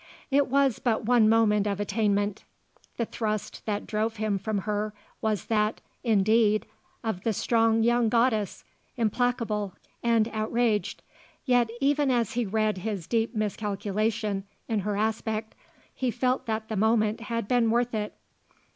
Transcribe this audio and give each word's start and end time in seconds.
It 0.31 0.47
was 0.47 0.79
but 0.79 1.05
one 1.05 1.29
moment 1.29 1.67
of 1.67 1.79
attainment. 1.79 2.43
The 2.97 3.05
thrust 3.05 3.63
that 3.67 3.85
drove 3.85 4.15
him 4.15 4.39
from 4.39 4.61
her 4.61 4.95
was 5.21 5.45
that, 5.45 5.79
indeed, 6.03 6.65
of 7.03 7.21
the 7.23 7.33
strong 7.33 7.83
young 7.83 8.09
goddess, 8.09 8.63
implacable 8.97 9.75
and 10.01 10.27
outraged. 10.29 11.03
Yet 11.45 11.69
even 11.79 12.09
as 12.09 12.33
he 12.33 12.47
read 12.47 12.79
his 12.79 13.05
deep 13.05 13.35
miscalculation 13.35 14.45
in 14.67 14.79
her 14.79 14.97
aspect 14.97 15.53
he 15.93 16.09
felt 16.09 16.47
that 16.47 16.67
the 16.67 16.75
moment 16.75 17.19
had 17.21 17.47
been 17.47 17.69
worth 17.69 17.93
it. 17.93 18.15